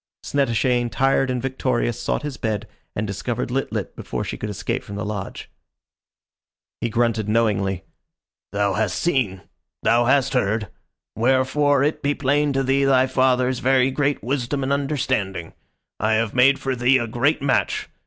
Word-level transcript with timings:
Snettishane, 0.23 0.89
tired 0.89 1.29
and 1.29 1.39
victorious, 1.39 2.01
sought 2.01 2.23
his 2.23 2.35
bed, 2.35 2.67
and 2.95 3.05
discovered 3.05 3.51
Lit 3.51 3.71
lit 3.71 3.95
before 3.95 4.23
she 4.23 4.35
could 4.35 4.49
escape 4.49 4.81
from 4.83 4.95
the 4.95 5.05
lodge. 5.05 5.47
He 6.79 6.89
grunted 6.89 7.29
knowingly: 7.29 7.83
"Thou 8.51 8.73
hast 8.73 8.97
seen. 8.97 9.43
Thou 9.83 10.05
has 10.05 10.29
heard. 10.29 10.69
Wherefore 11.15 11.83
it 11.83 12.01
be 12.01 12.15
plain 12.15 12.51
to 12.53 12.63
thee 12.63 12.83
thy 12.83 13.05
father's 13.05 13.59
very 13.59 13.91
great 13.91 14.23
wisdom 14.23 14.63
and 14.63 14.73
understanding. 14.73 15.53
I 15.99 16.13
have 16.13 16.33
made 16.33 16.57
for 16.57 16.75
thee 16.75 16.97
a 16.97 17.05
great 17.05 17.43
match. 17.43 17.87